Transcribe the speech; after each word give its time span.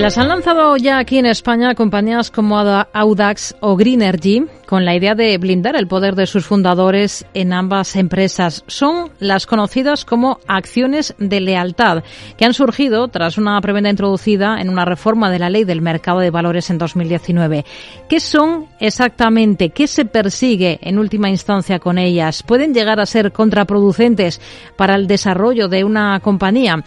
Las 0.00 0.16
han 0.16 0.28
lanzado 0.28 0.78
ya 0.78 0.96
aquí 0.96 1.18
en 1.18 1.26
España 1.26 1.74
compañías 1.74 2.30
como 2.30 2.58
Audax 2.58 3.54
o 3.60 3.76
Greenergy 3.76 4.46
con 4.70 4.84
la 4.84 4.94
idea 4.94 5.16
de 5.16 5.36
blindar 5.36 5.74
el 5.74 5.88
poder 5.88 6.14
de 6.14 6.28
sus 6.28 6.46
fundadores 6.46 7.26
en 7.34 7.52
ambas 7.52 7.96
empresas. 7.96 8.62
Son 8.68 9.10
las 9.18 9.44
conocidas 9.44 10.04
como 10.04 10.38
acciones 10.46 11.12
de 11.18 11.40
lealtad, 11.40 12.04
que 12.36 12.44
han 12.44 12.54
surgido 12.54 13.08
tras 13.08 13.36
una 13.36 13.60
preventa 13.60 13.90
introducida 13.90 14.60
en 14.60 14.68
una 14.68 14.84
reforma 14.84 15.28
de 15.28 15.40
la 15.40 15.50
ley 15.50 15.64
del 15.64 15.82
mercado 15.82 16.20
de 16.20 16.30
valores 16.30 16.70
en 16.70 16.78
2019. 16.78 17.64
¿Qué 18.08 18.20
son 18.20 18.66
exactamente? 18.78 19.70
¿Qué 19.70 19.88
se 19.88 20.04
persigue 20.04 20.78
en 20.82 21.00
última 21.00 21.28
instancia 21.28 21.80
con 21.80 21.98
ellas? 21.98 22.44
¿Pueden 22.44 22.72
llegar 22.72 23.00
a 23.00 23.06
ser 23.06 23.32
contraproducentes 23.32 24.40
para 24.76 24.94
el 24.94 25.08
desarrollo 25.08 25.66
de 25.66 25.82
una 25.82 26.20
compañía? 26.20 26.84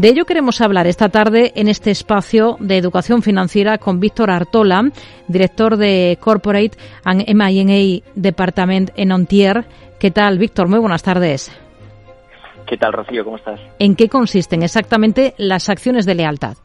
De 0.00 0.08
ello 0.08 0.24
queremos 0.24 0.60
hablar 0.60 0.86
esta 0.86 1.10
tarde 1.10 1.52
en 1.56 1.68
este 1.68 1.90
espacio 1.90 2.56
de 2.60 2.78
educación 2.78 3.22
financiera 3.22 3.76
con 3.76 4.00
Víctor 4.00 4.30
Artola, 4.30 4.90
director 5.28 5.76
de 5.76 6.16
Corporate 6.20 6.78
and 7.04 7.19
M&A 7.26 8.02
Department 8.14 8.90
en 8.96 9.12
Ontier. 9.12 9.64
¿Qué 9.98 10.10
tal, 10.10 10.38
Víctor? 10.38 10.68
Muy 10.68 10.78
buenas 10.78 11.02
tardes. 11.02 11.50
¿Qué 12.66 12.76
tal, 12.76 12.92
Rocío? 12.92 13.24
¿Cómo 13.24 13.36
estás? 13.36 13.60
¿En 13.78 13.96
qué 13.96 14.08
consisten 14.08 14.62
exactamente 14.62 15.34
las 15.38 15.68
acciones 15.68 16.06
de 16.06 16.14
lealtad? 16.14 16.56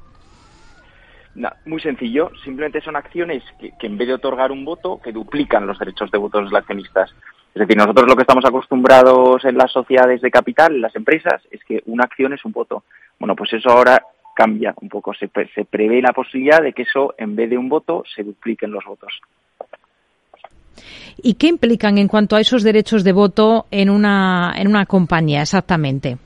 muy 1.65 1.81
sencillo, 1.81 2.31
simplemente 2.43 2.79
son 2.79 2.95
acciones 2.95 3.43
que, 3.59 3.73
que, 3.77 3.87
en 3.87 3.97
vez 3.97 4.07
de 4.07 4.13
otorgar 4.13 4.51
un 4.51 4.63
voto, 4.63 5.01
que 5.03 5.11
duplican 5.11 5.67
los 5.67 5.77
derechos 5.77 6.09
de 6.11 6.17
voto 6.17 6.37
de 6.37 6.45
los 6.45 6.53
accionistas. 6.53 7.13
Es 7.53 7.59
decir, 7.59 7.77
nosotros 7.77 8.07
lo 8.07 8.15
que 8.15 8.21
estamos 8.21 8.45
acostumbrados 8.45 9.43
en 9.45 9.57
las 9.57 9.71
sociedades 9.71 10.21
de 10.21 10.31
capital, 10.31 10.75
en 10.75 10.81
las 10.81 10.95
empresas, 10.95 11.41
es 11.51 11.63
que 11.63 11.81
una 11.85 12.03
acción 12.03 12.33
es 12.33 12.43
un 12.45 12.51
voto. 12.51 12.83
Bueno, 13.19 13.35
pues 13.35 13.53
eso 13.53 13.69
ahora 13.69 14.01
cambia 14.35 14.73
un 14.81 14.89
poco. 14.89 15.13
Se, 15.13 15.29
se 15.53 15.65
prevé 15.65 16.01
la 16.01 16.13
posibilidad 16.13 16.61
de 16.61 16.73
que 16.73 16.83
eso, 16.83 17.15
en 17.17 17.35
vez 17.35 17.49
de 17.49 17.57
un 17.57 17.69
voto, 17.69 18.03
se 18.13 18.23
dupliquen 18.23 18.71
los 18.71 18.83
votos. 18.85 19.21
¿Y 21.21 21.35
qué 21.35 21.47
implican 21.47 21.97
en 21.97 22.07
cuanto 22.07 22.35
a 22.35 22.41
esos 22.41 22.63
derechos 22.63 23.03
de 23.03 23.11
voto 23.13 23.65
en 23.71 23.89
una, 23.89 24.53
en 24.57 24.67
una 24.67 24.85
compañía 24.85 25.41
exactamente? 25.41 26.17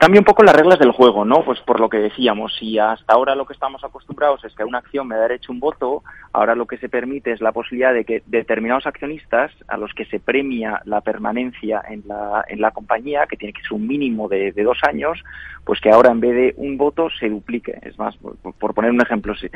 Cambia 0.00 0.20
un 0.20 0.24
poco 0.24 0.42
las 0.42 0.56
reglas 0.56 0.80
del 0.80 0.90
juego, 0.90 1.24
¿no? 1.24 1.44
Pues 1.44 1.60
por 1.60 1.78
lo 1.78 1.88
que 1.88 1.98
decíamos, 1.98 2.56
si 2.58 2.76
hasta 2.76 3.14
ahora 3.14 3.36
lo 3.36 3.46
que 3.46 3.52
estamos 3.52 3.84
acostumbrados 3.84 4.42
es 4.42 4.52
que 4.52 4.64
una 4.64 4.78
acción 4.78 5.06
me 5.06 5.14
da 5.14 5.22
derecho 5.22 5.52
un 5.52 5.60
voto, 5.60 6.02
ahora 6.32 6.56
lo 6.56 6.66
que 6.66 6.76
se 6.78 6.88
permite 6.88 7.30
es 7.30 7.40
la 7.40 7.52
posibilidad 7.52 7.94
de 7.94 8.04
que 8.04 8.20
determinados 8.26 8.84
accionistas 8.86 9.52
a 9.68 9.76
los 9.76 9.94
que 9.94 10.04
se 10.06 10.18
premia 10.18 10.82
la 10.86 11.02
permanencia 11.02 11.80
en 11.88 12.02
la, 12.04 12.44
en 12.48 12.60
la 12.60 12.72
compañía, 12.72 13.26
que 13.28 13.36
tiene 13.36 13.52
que 13.52 13.62
ser 13.62 13.74
un 13.74 13.86
mínimo 13.86 14.28
de, 14.28 14.50
dos 14.50 14.78
años, 14.82 15.22
pues 15.64 15.80
que 15.80 15.90
ahora 15.90 16.10
en 16.10 16.18
vez 16.18 16.34
de 16.34 16.54
un 16.56 16.76
voto 16.76 17.08
se 17.08 17.28
duplique. 17.28 17.78
Es 17.82 17.96
más, 17.96 18.16
por, 18.16 18.74
poner 18.74 18.90
un 18.90 19.00
ejemplo, 19.00 19.36
si, 19.36 19.48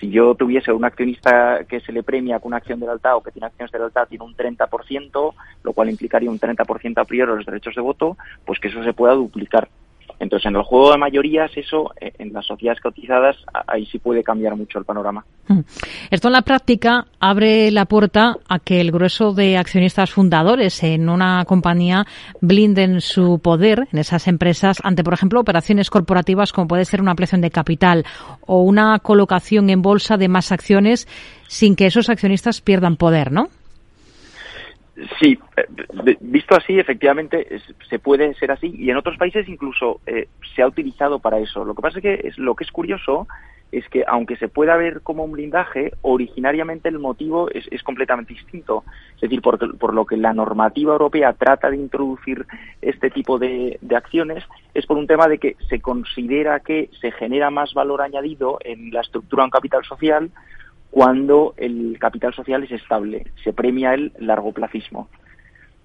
si 0.00 0.10
yo 0.10 0.34
tuviese 0.34 0.72
un 0.72 0.84
accionista 0.84 1.64
que 1.68 1.78
se 1.78 1.92
le 1.92 2.02
premia 2.02 2.40
con 2.40 2.48
una 2.48 2.56
acción 2.56 2.80
de 2.80 2.86
lealtad 2.86 3.14
o 3.14 3.22
que 3.22 3.30
tiene 3.30 3.46
acciones 3.46 3.70
de 3.70 3.78
lealtad, 3.78 4.08
tiene 4.08 4.24
un 4.24 4.34
30%, 4.34 5.34
lo 5.62 5.72
cual 5.72 5.90
implicaría 5.90 6.28
un 6.28 6.40
30% 6.40 7.00
a 7.00 7.04
priori 7.04 7.30
de 7.30 7.36
los 7.36 7.46
derechos 7.46 7.76
de 7.76 7.82
voto, 7.82 8.16
pues 8.44 8.58
que 8.58 8.66
eso 8.66 8.82
se 8.82 8.92
pueda 8.92 9.14
duplicar. 9.14 9.68
Entonces, 10.18 10.46
en 10.46 10.56
el 10.56 10.62
juego 10.62 10.92
de 10.92 10.98
mayorías, 10.98 11.50
eso, 11.56 11.92
eh, 12.00 12.12
en 12.18 12.32
las 12.32 12.46
sociedades 12.46 12.80
cotizadas, 12.80 13.36
ahí 13.66 13.84
sí 13.86 13.98
puede 13.98 14.22
cambiar 14.22 14.56
mucho 14.56 14.78
el 14.78 14.84
panorama. 14.84 15.24
Mm. 15.48 15.60
Esto 16.10 16.28
en 16.28 16.32
la 16.32 16.42
práctica 16.42 17.06
abre 17.20 17.70
la 17.70 17.84
puerta 17.84 18.36
a 18.48 18.58
que 18.58 18.80
el 18.80 18.92
grueso 18.92 19.32
de 19.32 19.58
accionistas 19.58 20.10
fundadores 20.10 20.82
en 20.82 21.08
una 21.08 21.44
compañía 21.44 22.06
blinden 22.40 23.00
su 23.00 23.40
poder 23.40 23.88
en 23.92 23.98
esas 23.98 24.26
empresas 24.26 24.78
ante, 24.82 25.04
por 25.04 25.14
ejemplo, 25.14 25.40
operaciones 25.40 25.90
corporativas 25.90 26.52
como 26.52 26.68
puede 26.68 26.84
ser 26.84 27.00
una 27.02 27.10
ampliación 27.10 27.40
de 27.40 27.50
capital 27.50 28.04
o 28.46 28.62
una 28.62 28.98
colocación 29.00 29.70
en 29.70 29.82
bolsa 29.82 30.16
de 30.16 30.28
más 30.28 30.50
acciones 30.50 31.06
sin 31.48 31.76
que 31.76 31.86
esos 31.86 32.08
accionistas 32.08 32.60
pierdan 32.60 32.96
poder, 32.96 33.32
¿no? 33.32 33.48
Sí, 35.20 35.38
eh, 35.58 36.16
visto 36.20 36.56
así, 36.56 36.78
efectivamente 36.78 37.60
se 37.90 37.98
puede 37.98 38.32
ser 38.34 38.50
así 38.50 38.74
y 38.74 38.90
en 38.90 38.96
otros 38.96 39.18
países 39.18 39.46
incluso 39.46 40.00
eh, 40.06 40.28
se 40.54 40.62
ha 40.62 40.66
utilizado 40.66 41.18
para 41.18 41.38
eso. 41.38 41.64
Lo 41.66 41.74
que 41.74 41.82
pasa 41.82 41.98
es 41.98 42.02
que 42.02 42.28
es, 42.28 42.38
lo 42.38 42.54
que 42.54 42.64
es 42.64 42.72
curioso 42.72 43.28
es 43.72 43.86
que 43.90 44.04
aunque 44.06 44.36
se 44.36 44.48
pueda 44.48 44.76
ver 44.76 45.02
como 45.02 45.24
un 45.24 45.32
blindaje, 45.32 45.92
originariamente 46.00 46.88
el 46.88 46.98
motivo 46.98 47.50
es, 47.50 47.82
completamente 47.82 48.32
distinto. 48.32 48.84
Es 49.16 49.22
decir, 49.22 49.42
por, 49.42 49.76
por, 49.76 49.92
lo 49.92 50.06
que 50.06 50.16
la 50.16 50.32
normativa 50.32 50.92
europea 50.92 51.34
trata 51.34 51.68
de 51.68 51.76
introducir 51.76 52.46
este 52.80 53.10
tipo 53.10 53.38
de, 53.38 53.78
de 53.82 53.96
acciones 53.96 54.44
es 54.72 54.86
por 54.86 54.96
un 54.96 55.06
tema 55.06 55.28
de 55.28 55.38
que 55.38 55.56
se 55.68 55.80
considera 55.80 56.60
que 56.60 56.88
se 57.00 57.10
genera 57.12 57.50
más 57.50 57.74
valor 57.74 58.00
añadido 58.00 58.58
en 58.64 58.92
la 58.92 59.02
estructura 59.02 59.42
de 59.42 59.46
un 59.46 59.50
capital 59.50 59.84
social 59.84 60.30
cuando 60.90 61.54
el 61.56 61.98
capital 61.98 62.34
social 62.34 62.64
es 62.64 62.72
estable, 62.72 63.26
se 63.42 63.52
premia 63.52 63.94
el 63.94 64.12
largoplacismo. 64.18 65.08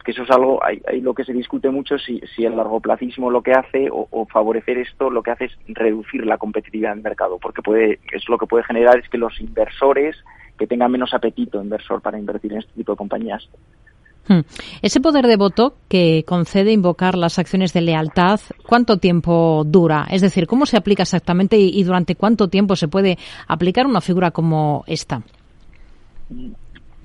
Que 0.03 0.11
eso 0.11 0.23
es 0.23 0.31
algo, 0.31 0.63
hay, 0.63 0.81
lo 1.01 1.13
que 1.13 1.23
se 1.23 1.33
discute 1.33 1.69
mucho 1.69 1.99
si, 1.99 2.21
si 2.35 2.45
el 2.45 2.55
largoplacismo 2.55 3.29
lo 3.29 3.43
que 3.43 3.51
hace 3.51 3.89
o, 3.91 4.25
favorecer 4.31 4.79
esto 4.79 5.11
lo 5.11 5.21
que 5.21 5.31
hace 5.31 5.45
es 5.45 5.57
reducir 5.67 6.25
la 6.25 6.39
competitividad 6.39 6.95
del 6.95 7.03
mercado, 7.03 7.37
porque 7.37 7.61
puede, 7.61 7.99
es 8.11 8.27
lo 8.27 8.37
que 8.37 8.47
puede 8.47 8.63
generar 8.63 8.97
es 8.97 9.09
que 9.09 9.19
los 9.19 9.39
inversores 9.39 10.15
que 10.57 10.65
tengan 10.65 10.91
menos 10.91 11.13
apetito 11.13 11.61
inversor 11.61 12.01
para 12.01 12.17
invertir 12.17 12.53
en 12.53 12.59
este 12.59 12.73
tipo 12.73 12.93
de 12.93 12.97
compañías. 12.97 13.47
Hmm. 14.27 14.41
Ese 14.81 15.01
poder 15.01 15.25
de 15.25 15.35
voto 15.35 15.75
que 15.89 16.23
concede 16.25 16.71
invocar 16.71 17.15
las 17.15 17.39
acciones 17.39 17.73
de 17.73 17.81
lealtad, 17.81 18.39
¿cuánto 18.67 18.97
tiempo 18.97 19.63
dura? 19.65 20.07
Es 20.11 20.21
decir, 20.21 20.47
¿cómo 20.47 20.65
se 20.65 20.77
aplica 20.77 21.03
exactamente 21.03 21.57
y, 21.57 21.83
durante 21.83 22.15
cuánto 22.15 22.47
tiempo 22.47 22.75
se 22.75 22.87
puede 22.87 23.17
aplicar 23.47 23.87
una 23.87 24.01
figura 24.01 24.31
como 24.31 24.83
esta? 24.87 25.21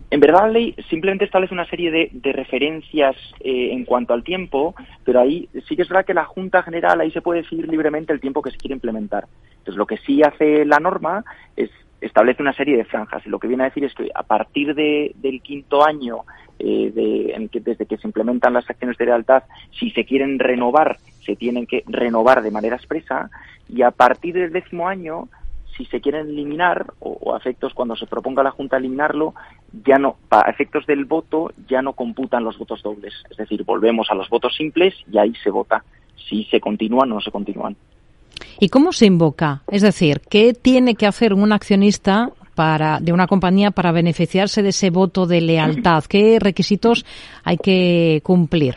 En 0.08 0.20
verdad 0.20 0.42
la 0.42 0.48
ley 0.48 0.74
simplemente 0.88 1.24
establece 1.24 1.52
una 1.52 1.68
serie 1.68 1.90
de, 1.90 2.32
referencias 2.32 3.16
eh, 3.40 3.72
en 3.72 3.84
cuanto 3.84 4.14
al 4.14 4.22
tiempo, 4.22 4.74
pero 5.04 5.20
ahí 5.20 5.48
sí 5.66 5.74
que 5.74 5.82
es 5.82 5.88
verdad 5.88 6.04
que 6.04 6.14
la 6.14 6.24
Junta 6.24 6.62
General 6.62 7.00
ahí 7.00 7.10
se 7.10 7.22
puede 7.22 7.42
decidir 7.42 7.68
libremente 7.68 8.12
el 8.12 8.20
tiempo 8.20 8.40
que 8.40 8.52
se 8.52 8.56
quiere 8.56 8.74
implementar. 8.74 9.26
Entonces 9.58 9.76
lo 9.76 9.86
que 9.86 9.96
sí 9.98 10.22
hace 10.22 10.64
la 10.64 10.78
norma 10.78 11.24
es 11.56 11.70
establece 12.00 12.42
una 12.42 12.52
serie 12.52 12.76
de 12.76 12.84
franjas 12.84 13.26
y 13.26 13.30
lo 13.30 13.38
que 13.38 13.48
viene 13.48 13.64
a 13.64 13.68
decir 13.68 13.84
es 13.84 13.94
que 13.94 14.10
a 14.14 14.22
partir 14.22 14.74
de, 14.74 15.12
del 15.16 15.40
quinto 15.40 15.84
año 15.84 16.24
eh, 16.58 16.90
de, 16.94 17.48
que, 17.48 17.60
desde 17.60 17.86
que 17.86 17.98
se 17.98 18.06
implementan 18.06 18.54
las 18.54 18.68
acciones 18.68 18.96
de 18.96 19.06
lealtad, 19.06 19.42
si 19.78 19.90
se 19.90 20.04
quieren 20.04 20.38
renovar, 20.38 20.98
se 21.24 21.36
tienen 21.36 21.66
que 21.66 21.84
renovar 21.86 22.42
de 22.42 22.50
manera 22.50 22.76
expresa 22.76 23.30
y 23.68 23.82
a 23.82 23.90
partir 23.90 24.34
del 24.34 24.52
décimo 24.52 24.88
año, 24.88 25.28
si 25.76 25.84
se 25.86 26.00
quieren 26.00 26.28
eliminar 26.28 26.86
o, 27.00 27.34
a 27.34 27.38
efectos 27.38 27.74
cuando 27.74 27.96
se 27.96 28.06
proponga 28.06 28.42
la 28.42 28.50
Junta 28.50 28.76
eliminarlo, 28.76 29.34
ya 29.84 29.98
no, 29.98 30.16
a 30.30 30.48
efectos 30.48 30.86
del 30.86 31.04
voto 31.04 31.52
ya 31.68 31.82
no 31.82 31.92
computan 31.92 32.44
los 32.44 32.58
votos 32.58 32.82
dobles. 32.82 33.12
Es 33.30 33.36
decir, 33.36 33.62
volvemos 33.64 34.08
a 34.10 34.14
los 34.14 34.28
votos 34.28 34.56
simples 34.56 34.94
y 35.10 35.18
ahí 35.18 35.34
se 35.42 35.50
vota 35.50 35.84
si 36.28 36.44
se 36.44 36.60
continúan 36.60 37.12
o 37.12 37.16
no 37.16 37.20
se 37.20 37.30
continúan. 37.30 37.76
¿Y 38.58 38.68
cómo 38.68 38.92
se 38.92 39.06
invoca? 39.06 39.62
Es 39.68 39.82
decir, 39.82 40.20
¿qué 40.30 40.54
tiene 40.54 40.94
que 40.94 41.06
hacer 41.06 41.34
un 41.34 41.52
accionista 41.52 42.30
de 42.56 43.12
una 43.12 43.26
compañía 43.26 43.70
para 43.70 43.92
beneficiarse 43.92 44.62
de 44.62 44.70
ese 44.70 44.90
voto 44.90 45.26
de 45.26 45.40
lealtad? 45.40 46.04
¿Qué 46.08 46.38
requisitos 46.40 47.04
hay 47.44 47.58
que 47.58 48.20
cumplir? 48.22 48.76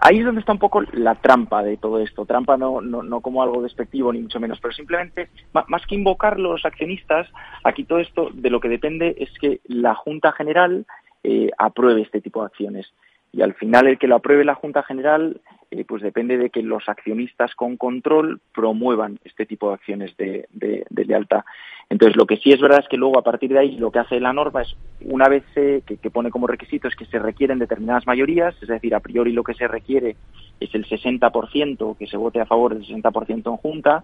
Ahí 0.00 0.18
es 0.18 0.24
donde 0.24 0.40
está 0.40 0.52
un 0.52 0.58
poco 0.58 0.80
la 0.92 1.16
trampa 1.16 1.62
de 1.62 1.76
todo 1.76 1.98
esto. 1.98 2.24
Trampa 2.24 2.56
no, 2.56 2.80
no, 2.80 3.02
no 3.02 3.20
como 3.20 3.42
algo 3.42 3.62
despectivo 3.62 4.12
ni 4.12 4.20
mucho 4.20 4.38
menos, 4.38 4.60
pero 4.60 4.72
simplemente, 4.72 5.28
más 5.52 5.86
que 5.86 5.96
invocar 5.96 6.38
los 6.38 6.64
accionistas, 6.64 7.26
aquí 7.64 7.84
todo 7.84 7.98
esto 7.98 8.30
de 8.32 8.50
lo 8.50 8.60
que 8.60 8.68
depende 8.68 9.16
es 9.18 9.30
que 9.40 9.60
la 9.66 9.94
Junta 9.94 10.30
General 10.32 10.86
eh, 11.24 11.50
apruebe 11.58 12.02
este 12.02 12.20
tipo 12.20 12.40
de 12.40 12.46
acciones. 12.46 12.92
Y 13.32 13.42
al 13.42 13.54
final 13.54 13.88
el 13.88 13.98
que 13.98 14.06
lo 14.06 14.16
apruebe 14.16 14.44
la 14.44 14.54
Junta 14.54 14.82
General 14.84 15.40
eh, 15.70 15.84
pues 15.84 16.02
depende 16.02 16.38
de 16.38 16.48
que 16.48 16.62
los 16.62 16.88
accionistas 16.88 17.54
con 17.54 17.76
control 17.76 18.40
promuevan 18.54 19.18
este 19.24 19.44
tipo 19.44 19.68
de 19.68 19.74
acciones 19.74 20.16
de, 20.16 20.48
lealtad. 20.90 21.44
Entonces, 21.90 22.16
lo 22.16 22.26
que 22.26 22.38
sí 22.38 22.52
es 22.52 22.60
verdad 22.60 22.80
es 22.80 22.88
que 22.88 22.96
luego, 22.96 23.18
a 23.18 23.22
partir 23.22 23.50
de 23.50 23.58
ahí, 23.58 23.76
lo 23.76 23.90
que 23.90 23.98
hace 23.98 24.18
la 24.18 24.32
norma 24.32 24.62
es, 24.62 24.74
una 25.02 25.28
vez 25.28 25.44
que, 25.54 26.10
pone 26.10 26.30
como 26.30 26.46
requisito, 26.46 26.88
es 26.88 26.96
que 26.96 27.04
se 27.04 27.18
requieren 27.18 27.58
determinadas 27.58 28.06
mayorías, 28.06 28.54
es 28.62 28.68
decir, 28.68 28.94
a 28.94 29.00
priori 29.00 29.32
lo 29.32 29.44
que 29.44 29.54
se 29.54 29.68
requiere 29.68 30.16
es 30.58 30.74
el 30.74 30.86
60%, 30.86 31.96
que 31.96 32.06
se 32.06 32.16
vote 32.16 32.40
a 32.40 32.46
favor 32.46 32.74
del 32.74 32.86
60% 32.86 33.50
en 33.50 33.56
junta, 33.56 34.02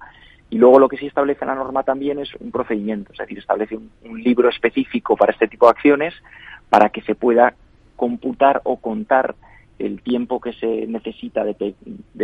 y 0.50 0.58
luego 0.58 0.78
lo 0.78 0.88
que 0.88 0.98
sí 0.98 1.06
establece 1.06 1.46
la 1.46 1.54
norma 1.54 1.82
también 1.82 2.18
es 2.18 2.34
un 2.36 2.50
procedimiento, 2.50 3.12
es 3.12 3.18
decir, 3.18 3.38
establece 3.38 3.76
un 3.76 4.22
libro 4.22 4.50
específico 4.50 5.16
para 5.16 5.32
este 5.32 5.48
tipo 5.48 5.66
de 5.66 5.70
acciones 5.70 6.14
para 6.68 6.90
que 6.90 7.00
se 7.02 7.14
pueda 7.14 7.54
computar 7.96 8.60
o 8.64 8.76
contar 8.76 9.34
el 9.78 10.00
tiempo 10.02 10.40
que 10.40 10.52
se 10.52 10.86
necesita 10.86 11.44
de, 11.44 11.74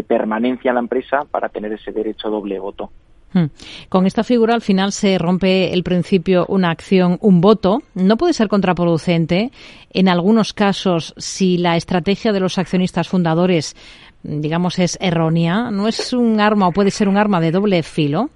permanencia 0.07 0.71
en 0.71 0.75
la 0.75 0.81
empresa 0.81 1.25
para 1.31 1.49
tener 1.49 1.73
ese 1.73 1.93
derecho 1.93 2.31
doble 2.31 2.59
voto. 2.59 2.91
Hmm. 3.33 3.47
Con 3.89 4.07
esta 4.07 4.25
figura 4.25 4.55
al 4.55 4.61
final 4.61 4.91
se 4.91 5.17
rompe 5.17 5.73
el 5.73 5.85
principio 5.85 6.47
una 6.49 6.71
acción, 6.71 7.17
un 7.21 7.41
voto. 7.41 7.83
No 7.95 8.17
puede 8.17 8.33
ser 8.33 8.49
contraproducente 8.49 9.53
en 9.93 10.09
algunos 10.09 10.53
casos 10.53 11.15
si 11.17 11.57
la 11.57 11.77
estrategia 11.77 12.33
de 12.33 12.41
los 12.41 12.59
accionistas 12.59 13.09
fundadores, 13.09 13.77
digamos, 14.23 14.79
es 14.81 14.99
errónea. 15.01 15.71
¿No 15.71 15.87
es 15.87 16.13
un 16.13 16.41
arma 16.41 16.69
o 16.69 16.73
puede 16.73 16.91
ser 16.91 17.09
un 17.09 17.17
arma 17.17 17.41
de 17.41 17.53
doble 17.53 17.83
filo? 17.85 18.31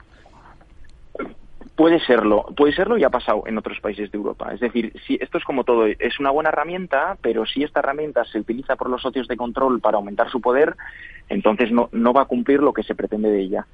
Puede 1.76 1.98
serlo, 2.00 2.44
puede 2.56 2.72
serlo 2.72 2.96
y 2.98 3.04
ha 3.04 3.10
pasado 3.10 3.42
en 3.46 3.58
otros 3.58 3.80
países 3.80 4.10
de 4.12 4.16
Europa. 4.16 4.52
Es 4.54 4.60
decir, 4.60 4.92
si 5.06 5.18
esto 5.20 5.38
es 5.38 5.44
como 5.44 5.64
todo, 5.64 5.86
es 5.86 6.20
una 6.20 6.30
buena 6.30 6.50
herramienta, 6.50 7.16
pero 7.20 7.46
si 7.46 7.64
esta 7.64 7.80
herramienta 7.80 8.24
se 8.24 8.38
utiliza 8.38 8.76
por 8.76 8.88
los 8.88 9.02
socios 9.02 9.26
de 9.26 9.36
control 9.36 9.80
para 9.80 9.96
aumentar 9.96 10.30
su 10.30 10.40
poder, 10.40 10.76
entonces 11.28 11.72
no, 11.72 11.88
no 11.90 12.12
va 12.12 12.22
a 12.22 12.26
cumplir 12.26 12.60
lo 12.60 12.72
que 12.72 12.84
se 12.84 12.94
pretende 12.94 13.28
de 13.28 13.40
ella. 13.40 13.66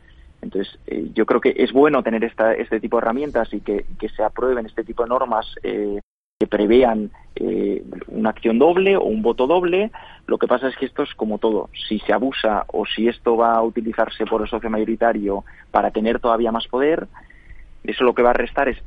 Entonces, 0.43 0.79
eh, 0.87 1.11
yo 1.14 1.26
creo 1.26 1.41
que 1.41 1.55
es 1.56 1.73
bueno 1.73 2.02
tener 2.02 2.25
esta, 2.25 2.55
este 2.55 2.81
tipo 2.81 2.97
de 2.97 3.02
herramientas 3.02 3.52
y 3.52 3.61
que, 3.61 3.85
se 4.17 4.23
aprueben 4.23 4.67
este 4.67 4.85
tipo 4.85 5.03
de 5.03 5.11
normas 5.11 5.55
eh, 5.62 6.00
que 6.38 6.46
prevean 6.46 7.11
eh, 7.37 7.85
una 8.08 8.31
acción 8.31 8.58
doble 8.58 8.96
o 8.96 9.05
un 9.05 9.23
voto 9.23 9.46
doble. 9.46 9.91
Lo 10.26 10.38
que 10.38 10.46
pasa 10.46 10.69
es 10.69 10.76
que 10.76 10.87
esto 10.87 11.03
es 11.03 11.14
como 11.14 11.38
todo. 11.38 11.69
Si 11.88 11.99
se 12.00 12.12
abusa 12.12 12.64
o 12.69 12.87
si 12.87 13.08
esto 13.08 13.37
va 13.37 13.55
a 13.55 13.62
utilizarse 13.62 14.25
por 14.25 14.41
el 14.41 14.49
socio 14.49 14.70
mayoritario 14.70 15.44
para 15.70 15.91
tener 15.91 16.20
todavía 16.20 16.53
más 16.53 16.67
poder, 16.67 17.06
eso 17.85 18.05
lo 18.05 18.15
que 18.15 18.23
va 18.23 18.31
a 18.31 18.35
restar 18.35 18.69
es 18.69 18.79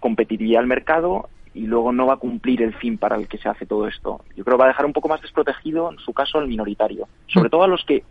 competitividad 0.00 0.60
al 0.60 0.66
mercado 0.66 1.28
y 1.54 1.66
luego 1.66 1.92
no 1.92 2.06
va 2.06 2.14
a 2.14 2.18
cumplir 2.18 2.62
el 2.62 2.74
fin 2.74 2.98
para 2.98 3.16
el 3.16 3.26
que 3.26 3.38
se 3.38 3.48
hace 3.48 3.66
todo 3.66 3.88
esto. 3.88 4.20
Yo 4.36 4.44
creo 4.44 4.56
que 4.56 4.60
va 4.62 4.66
a 4.66 4.68
dejar 4.68 4.86
un 4.86 4.92
poco 4.92 5.08
más 5.08 5.20
desprotegido, 5.20 5.90
en 5.90 5.98
su 5.98 6.12
caso, 6.12 6.38
al 6.38 6.46
minoritario. 6.46 7.08
Sobre 7.26 7.48
mm. 7.48 7.50
todo 7.50 7.62
a 7.64 7.68
los 7.68 7.84
que 7.84 8.04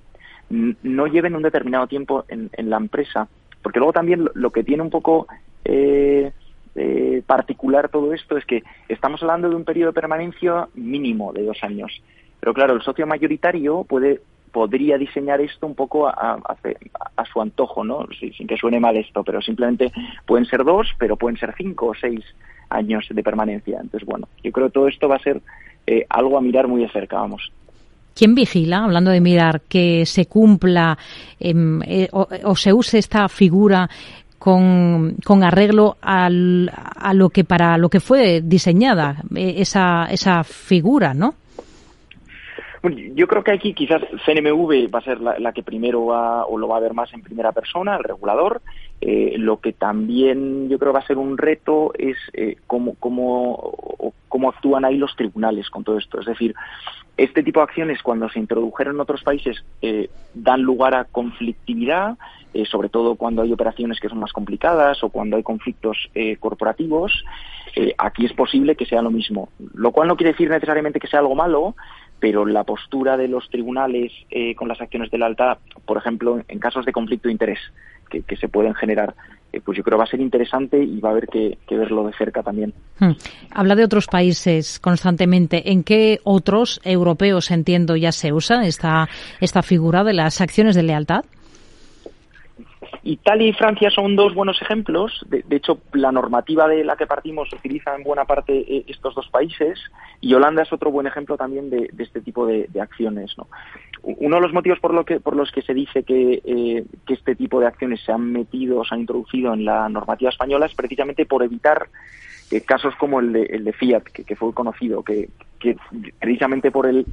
no 0.49 1.07
lleven 1.07 1.35
un 1.35 1.43
determinado 1.43 1.87
tiempo 1.87 2.25
en, 2.27 2.49
la 2.69 2.77
empresa, 2.77 3.27
porque 3.61 3.79
luego 3.79 3.93
también 3.93 4.29
lo, 4.33 4.51
que 4.51 4.63
tiene 4.63 4.83
un 4.83 4.89
poco 4.89 5.27
eh, 5.65 6.31
eh, 6.75 7.21
particular 7.25 7.89
todo 7.89 8.13
esto 8.13 8.37
es 8.37 8.45
que 8.45 8.63
estamos 8.87 9.21
hablando 9.21 9.49
de 9.49 9.55
un 9.55 9.65
periodo 9.65 9.91
de 9.91 9.99
permanencia 9.99 10.67
mínimo 10.75 11.33
de 11.33 11.43
dos 11.43 11.57
años, 11.63 12.01
pero 12.39 12.53
claro, 12.53 12.73
el 12.73 12.81
socio 12.81 13.05
mayoritario 13.07 13.83
puede 13.83 14.21
podría 14.57 14.97
diseñar 14.97 15.39
esto 15.39 15.67
un 15.67 15.75
poco 15.75 16.07
a, 16.07 16.41
su 17.31 17.39
antojo, 17.39 17.83
¿no? 17.83 18.07
Sin, 18.19 18.47
que 18.47 18.57
suene 18.57 18.79
mal 18.79 18.97
esto, 18.97 19.23
pero 19.23 19.39
simplemente 19.39 19.91
pueden 20.25 20.45
ser 20.45 20.63
dos, 20.63 20.87
pero 20.97 21.15
pueden 21.15 21.37
ser 21.37 21.53
cinco 21.55 21.89
o 21.89 21.93
seis 21.93 22.25
años 22.69 23.05
de 23.07 23.21
permanencia. 23.21 23.77
Entonces, 23.79 24.07
bueno, 24.07 24.27
yo 24.43 24.51
creo 24.51 24.65
que 24.65 24.73
todo 24.73 24.87
esto 24.87 25.07
va 25.07 25.17
a 25.17 25.19
ser 25.19 25.43
eh, 25.85 26.07
algo 26.09 26.39
a 26.39 26.41
mirar 26.41 26.67
muy 26.67 26.81
de 26.81 26.89
cerca, 26.89 27.17
vamos. 27.17 27.51
¿Quién 28.15 28.33
vigila, 28.33 28.85
hablando 28.85 29.11
de 29.11 29.21
mirar, 29.21 29.61
que 29.61 30.07
se 30.07 30.25
cumpla 30.25 30.97
em, 31.39 31.79
eh, 31.83 32.09
o, 32.11 32.55
se 32.55 32.73
use 32.73 32.97
esta 32.97 33.29
figura 33.29 33.87
con, 34.39 35.43
arreglo 35.43 35.97
al, 36.01 36.71
a 36.73 37.13
lo 37.13 37.29
que 37.29 37.43
para 37.43 37.77
lo 37.77 37.89
que 37.89 37.99
fue 37.99 38.41
diseñada 38.41 39.21
eh, 39.35 39.57
esa, 39.57 40.05
esa 40.05 40.43
figura, 40.43 41.13
¿no? 41.13 41.35
Yo 43.15 43.27
creo 43.27 43.43
que 43.43 43.51
aquí 43.51 43.73
quizás 43.73 44.01
CNMV 44.25 44.93
va 44.93 44.99
a 44.99 45.03
ser 45.03 45.19
la, 45.21 45.51
que 45.53 45.63
primero 45.63 46.05
va 46.05 46.45
o 46.45 46.57
lo 46.57 46.67
va 46.67 46.77
a 46.77 46.81
ver 46.81 46.93
más 46.93 47.13
en 47.13 47.21
primera 47.21 47.51
persona, 47.51 47.95
el 47.95 48.03
regulador. 48.03 48.61
Eh, 49.01 49.35
lo 49.37 49.59
que 49.59 49.73
también 49.73 50.69
yo 50.69 50.79
creo 50.79 50.93
va 50.93 50.99
a 50.99 51.07
ser 51.07 51.17
un 51.17 51.37
reto 51.37 51.93
es 51.97 52.17
cómo, 52.65 52.95
cómo, 52.99 54.13
cómo 54.27 54.49
actúan 54.49 54.85
ahí 54.85 54.97
los 54.97 55.15
tribunales 55.15 55.69
con 55.69 55.83
todo 55.83 55.97
esto. 55.97 56.19
Es 56.19 56.25
decir, 56.25 56.55
este 57.17 57.41
tipo 57.41 57.59
de 57.59 57.65
acciones, 57.65 58.03
cuando 58.03 58.29
se 58.29 58.39
introdujeron 58.39 58.95
en 58.95 59.01
otros 59.01 59.23
países, 59.23 59.63
eh, 59.81 60.09
dan 60.35 60.61
lugar 60.61 60.93
a 60.93 61.05
conflictividad, 61.05 62.15
eh, 62.53 62.65
sobre 62.65 62.89
todo 62.89 63.15
cuando 63.15 63.41
hay 63.41 63.51
operaciones 63.51 63.99
que 63.99 64.07
son 64.07 64.19
más 64.19 64.31
complicadas 64.31 65.03
o 65.03 65.09
cuando 65.09 65.35
hay 65.35 65.43
conflictos 65.43 66.09
eh, 66.13 66.37
corporativos. 66.37 67.23
aquí 67.97 68.25
es 68.25 68.33
posible 68.33 68.75
que 68.75 68.87
sea 68.87 69.03
lo 69.03 69.11
mismo, 69.11 69.49
lo 69.75 69.91
cual 69.91 70.07
no 70.07 70.15
quiere 70.15 70.31
decir 70.31 70.49
necesariamente 70.49 70.99
que 70.99 71.07
sea 71.07 71.19
algo 71.19 71.35
malo, 71.35 71.75
pero 72.19 72.45
la 72.45 72.63
postura 72.63 73.17
de 73.17 73.27
los 73.27 73.49
tribunales 73.49 74.11
con 74.55 74.67
las 74.67 74.81
acciones 74.81 75.11
de 75.11 75.17
la 75.17 75.27
alta, 75.27 75.59
por 75.85 75.97
ejemplo, 75.97 76.41
en 76.47 76.59
casos 76.59 76.85
de 76.85 76.91
conflicto 76.91 77.27
de 77.27 77.33
interés 77.33 77.59
que 78.09 78.37
se 78.37 78.47
pueden 78.47 78.73
generar, 78.73 79.13
eh, 79.53 79.61
pues 79.63 79.77
yo 79.77 79.83
creo 79.83 79.97
va 79.97 80.03
a 80.03 80.07
ser 80.07 80.19
interesante 80.19 80.81
y 80.83 80.99
va 80.99 81.09
a 81.09 81.11
haber 81.13 81.27
que, 81.27 81.57
verlo 81.69 82.05
de 82.05 82.13
cerca 82.13 82.43
también. 82.43 82.73
Hmm. 82.99 83.11
Habla 83.51 83.75
de 83.75 83.83
otros 83.83 84.07
países 84.07 84.79
constantemente. 84.79 85.71
¿En 85.71 85.83
qué 85.83 86.19
otros 86.23 86.81
europeos, 86.83 87.49
entiendo, 87.51 87.95
ya 87.95 88.11
se 88.11 88.33
usa 88.33 88.65
esta, 88.65 89.07
esta 89.39 89.63
figura 89.63 90.03
de 90.03 90.13
las 90.13 90.41
acciones 90.41 90.75
de 90.75 90.83
lealtad? 90.83 91.23
Italia 93.03 93.47
y 93.47 93.53
Francia 93.53 93.89
son 93.89 94.15
dos 94.15 94.33
buenos 94.33 94.61
ejemplos. 94.61 95.25
De, 95.27 95.43
hecho, 95.55 95.79
la 95.93 96.11
normativa 96.11 96.67
de 96.67 96.83
la 96.83 96.95
que 96.95 97.07
partimos 97.07 97.51
utiliza 97.53 97.95
en 97.95 98.03
buena 98.03 98.25
parte 98.25 98.53
eh, 98.53 98.85
estos 98.87 99.15
dos 99.15 99.27
países 99.29 99.79
y 100.21 100.33
Holanda 100.33 100.63
es 100.63 100.73
otro 100.73 100.91
buen 100.91 101.07
ejemplo 101.07 101.37
también 101.37 101.69
de, 101.69 101.89
este 101.97 102.21
tipo 102.21 102.45
de, 102.45 102.69
acciones. 102.81 103.35
Uno 104.03 104.35
de 104.35 104.41
los 104.41 104.53
motivos 104.53 104.79
por, 104.79 104.93
lo 104.93 105.05
que, 105.05 105.19
por 105.19 105.35
los 105.35 105.51
que 105.51 105.61
se 105.61 105.73
dice 105.73 106.03
que, 106.03 106.41
eh, 106.43 106.85
que, 107.05 107.13
este 107.13 107.35
tipo 107.35 107.59
de 107.59 107.67
acciones 107.67 108.01
se 108.03 108.11
han 108.11 108.31
metido, 108.31 108.83
se 108.83 108.93
han 108.93 109.01
introducido 109.01 109.53
en 109.53 109.65
la 109.65 109.89
normativa 109.89 110.29
española 110.29 110.65
es 110.65 110.75
precisamente 110.75 111.25
por 111.25 111.43
evitar 111.43 111.87
eh, 112.51 112.61
casos 112.61 112.95
como 112.95 113.19
el 113.19 113.33
de, 113.33 113.43
el 113.43 113.63
de 113.63 113.73
Fiat, 113.73 114.03
que, 114.03 114.35
fue 114.35 114.53
conocido, 114.53 115.03
que, 115.03 115.29
que 115.59 115.77
precisamente 116.19 116.71
por 116.71 116.87
el 116.87 117.05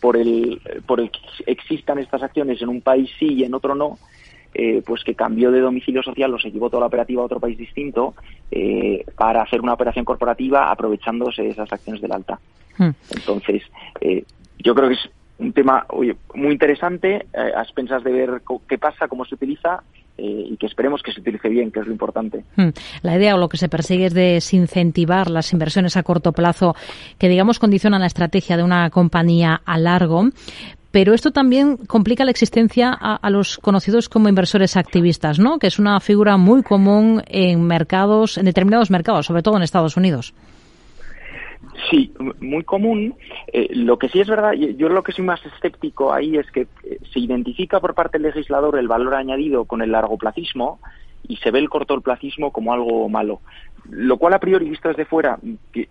por 0.00 0.16
el 0.16 0.60
por 0.86 1.00
el 1.00 1.10
que 1.10 1.20
existan 1.46 1.98
estas 1.98 2.22
acciones 2.22 2.62
en 2.62 2.68
un 2.68 2.80
país 2.80 3.10
sí 3.18 3.34
y 3.34 3.44
en 3.44 3.54
otro 3.54 3.74
no, 3.74 3.98
eh, 4.52 4.82
pues 4.84 5.04
que 5.04 5.14
cambió 5.14 5.52
de 5.52 5.60
domicilio 5.60 6.02
social 6.02 6.34
o 6.34 6.38
se 6.38 6.50
llevó 6.50 6.68
toda 6.68 6.80
la 6.80 6.86
operativa 6.86 7.22
a 7.22 7.26
otro 7.26 7.38
país 7.38 7.56
distinto 7.56 8.14
eh, 8.50 9.04
para 9.16 9.42
hacer 9.42 9.60
una 9.60 9.74
operación 9.74 10.04
corporativa 10.04 10.70
aprovechándose 10.70 11.42
de 11.42 11.50
esas 11.50 11.72
acciones 11.72 12.02
del 12.02 12.12
alta. 12.12 12.40
Hmm. 12.76 12.90
Entonces, 13.14 13.62
eh, 14.00 14.24
yo 14.58 14.74
creo 14.74 14.88
que 14.88 14.94
es 14.94 15.10
un 15.38 15.52
tema 15.52 15.86
muy 16.34 16.52
interesante 16.52 17.26
a 17.34 17.62
expensas 17.62 18.02
de 18.04 18.12
ver 18.12 18.42
qué 18.68 18.76
pasa, 18.76 19.08
cómo 19.08 19.24
se 19.24 19.36
utiliza 19.36 19.82
y 20.18 20.54
que 20.58 20.66
esperemos 20.66 21.02
que 21.02 21.12
se 21.12 21.20
utilice 21.20 21.48
bien, 21.48 21.70
que 21.70 21.80
es 21.80 21.86
lo 21.86 21.92
importante. 21.92 22.44
Hmm. 22.56 22.68
La 23.00 23.16
idea 23.16 23.34
o 23.36 23.38
lo 23.38 23.48
que 23.48 23.56
se 23.56 23.70
persigue 23.70 24.04
es 24.04 24.12
desincentivar 24.12 25.30
las 25.30 25.54
inversiones 25.54 25.96
a 25.96 26.02
corto 26.02 26.32
plazo 26.32 26.74
que, 27.18 27.30
digamos, 27.30 27.58
condicionan 27.58 28.02
la 28.02 28.06
estrategia 28.06 28.58
de 28.58 28.62
una 28.62 28.90
compañía 28.90 29.62
a 29.64 29.78
largo, 29.78 30.24
pero 30.90 31.14
esto 31.14 31.30
también 31.30 31.76
complica 31.76 32.24
la 32.24 32.30
existencia 32.30 32.92
a, 32.92 33.30
los 33.30 33.58
conocidos 33.58 34.08
como 34.08 34.28
inversores 34.28 34.76
activistas, 34.76 35.38
¿no? 35.38 35.58
Que 35.58 35.68
es 35.68 35.78
una 35.78 36.00
figura 36.00 36.36
muy 36.36 36.62
común 36.62 37.22
en 37.26 37.62
mercados, 37.62 38.38
en 38.38 38.44
determinados 38.44 38.90
mercados, 38.90 39.26
sobre 39.26 39.42
todo 39.42 39.56
en 39.56 39.62
Estados 39.62 39.96
Unidos. 39.96 40.34
Sí, 41.90 42.12
muy 42.40 42.64
común. 42.64 43.14
Eh, 43.52 43.68
lo 43.74 43.98
que 43.98 44.08
sí 44.08 44.20
es 44.20 44.28
verdad, 44.28 44.52
yo 44.52 44.88
lo 44.88 45.02
que 45.02 45.12
soy 45.12 45.24
más 45.24 45.40
escéptico 45.46 46.12
ahí 46.12 46.36
es 46.36 46.50
que 46.50 46.62
eh, 46.84 46.98
se 47.12 47.20
identifica 47.20 47.80
por 47.80 47.94
parte 47.94 48.18
del 48.18 48.26
legislador 48.28 48.78
el 48.78 48.88
valor 48.88 49.14
añadido 49.14 49.64
con 49.64 49.82
el 49.82 49.92
largoplacismo 49.92 50.80
y 51.26 51.36
se 51.36 51.50
ve 51.50 51.60
el 51.60 51.68
cortoplacismo 51.68 52.52
como 52.52 52.72
algo 52.72 53.08
malo 53.08 53.40
lo 53.90 54.16
cual 54.18 54.34
a 54.34 54.38
priori 54.38 54.68
visto 54.68 54.88
desde 54.88 55.04
fuera 55.04 55.38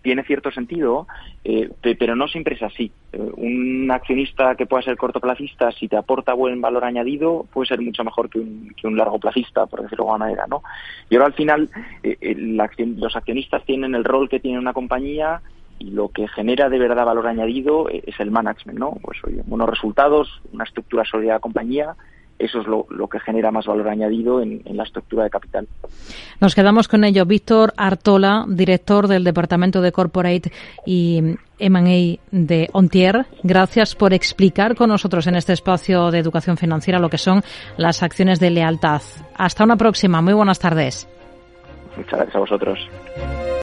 tiene 0.02 0.24
cierto 0.24 0.52
sentido, 0.52 1.08
eh, 1.44 1.70
pero 1.82 2.16
no 2.16 2.28
siempre 2.28 2.56
es 2.56 2.64
así. 2.64 2.92
Eh, 3.12 3.32
un 3.38 3.90
accionista 3.92 4.56
que 4.56 4.66
pueda 4.66 4.84
ser 4.84 4.98
cortoplacista, 4.98 5.72
si 5.72 5.88
te 5.88 5.98
aporta 5.98 6.34
buen 6.34 6.62
valor 6.62 6.86
añadido, 6.86 7.46
puede 7.52 7.68
ser 7.68 7.82
mucho 7.82 8.04
mejor 8.04 8.30
que 8.30 8.40
un, 8.40 8.74
que 8.80 8.88
un 8.88 8.98
largoplacista, 8.98 9.66
por 9.66 9.82
decirlo 9.82 10.06
de 10.06 10.12
alguna 10.12 10.26
manera, 10.26 10.46
¿no? 10.48 10.64
Y 11.10 11.16
ahora 11.16 11.28
al 11.28 11.34
final 11.34 11.70
eh, 12.04 12.36
los 12.36 13.16
accionistas 13.16 13.64
tienen 13.66 13.96
el 13.96 14.04
rol 14.04 14.30
que 14.30 14.40
tiene 14.40 14.60
una 14.60 14.74
compañía 14.74 15.42
y 15.78 15.92
lo 15.92 16.10
que 16.10 16.28
genera 16.28 16.70
de 16.70 16.80
verdad 16.80 17.06
valor 17.06 17.28
añadido 17.28 17.88
es 17.90 18.20
el 18.20 18.32
management, 18.32 18.80
¿no? 18.80 18.98
Pues 19.02 19.18
oye, 19.24 19.42
buenos 19.46 19.70
resultados, 19.70 20.42
una 20.52 20.66
estructura 20.66 21.06
sólida 21.06 21.32
de 21.32 21.36
la 21.36 21.40
compañía 21.40 21.96
eso 22.40 22.62
es 22.62 22.68
lo, 22.68 23.08
que 23.10 23.20
genera 23.20 23.52
más 23.52 23.66
valor 23.66 23.90
añadido 23.90 24.42
en, 24.42 24.64
la 24.66 24.84
estructura 24.84 25.26
de 25.26 25.30
capital. 25.30 25.68
Nos 26.40 26.56
quedamos 26.56 26.88
con 26.88 27.04
ello. 27.04 27.26
Víctor 27.26 27.74
Artola, 27.76 28.46
director 28.48 29.08
del 29.08 29.26
Departamento 29.26 29.82
de 29.82 29.92
Corporate 29.92 30.52
y 30.86 31.36
M&A 31.60 32.20
de 32.32 32.70
Ontier. 32.72 33.26
Gracias 33.44 33.94
por 33.94 34.14
explicar 34.14 34.76
con 34.76 34.90
nosotros 34.90 35.28
en 35.28 35.36
este 35.36 35.52
espacio 35.52 36.12
de 36.12 36.20
educación 36.20 36.56
financiera 36.56 37.00
lo 37.00 37.10
que 37.10 37.18
son 37.18 37.42
las 37.78 38.02
acciones 38.04 38.40
de 38.40 38.52
lealtad. 38.52 39.02
Hasta 39.36 39.66
una 39.66 39.76
próxima. 39.76 40.22
Muy 40.22 40.34
buenas 40.34 40.60
tardes. 40.60 41.10
Muchas 41.98 42.14
gracias 42.14 42.36
a 42.36 42.40
vosotros. 42.40 42.80